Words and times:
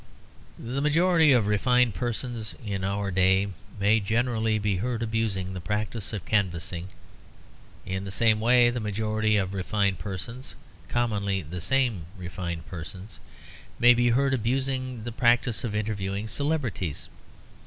The 0.57 0.81
majority 0.81 1.31
of 1.31 1.45
refined 1.45 1.93
persons 1.93 2.55
in 2.65 2.83
our 2.83 3.11
day 3.11 3.49
may 3.79 3.99
generally 3.99 4.57
be 4.57 4.77
heard 4.77 5.03
abusing 5.03 5.53
the 5.53 5.61
practice 5.61 6.11
of 6.11 6.25
canvassing. 6.25 6.87
In 7.85 8.03
the 8.03 8.09
same 8.09 8.39
way 8.39 8.71
the 8.71 8.79
majority 8.79 9.37
of 9.37 9.53
refined 9.53 9.99
persons 9.99 10.55
(commonly 10.89 11.43
the 11.43 11.61
same 11.61 12.07
refined 12.17 12.65
persons) 12.65 13.19
may 13.77 13.93
be 13.93 14.09
heard 14.09 14.33
abusing 14.33 15.03
the 15.03 15.11
practice 15.11 15.63
of 15.63 15.75
interviewing 15.75 16.27
celebrities. 16.27 17.07